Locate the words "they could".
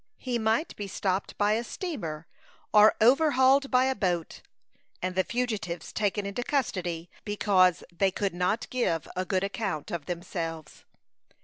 7.95-8.33